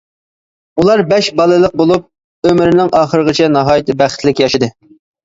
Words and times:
ئۇلار 0.83 1.01
بەش 1.11 1.27
بالىلىق 1.41 1.75
بولۇپ، 1.81 2.07
ئۆمرىنىڭ 2.53 2.89
ئاخىرغىچە 3.01 3.51
ناھايىتى 3.57 3.97
بەختلىك 4.01 4.43
ياشىدى. 4.47 4.71